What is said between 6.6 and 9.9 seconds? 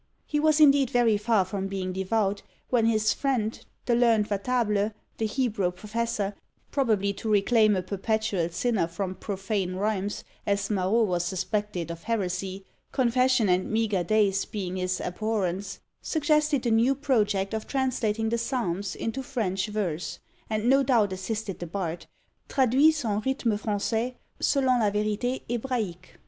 probably to reclaim a perpetual sinner from profane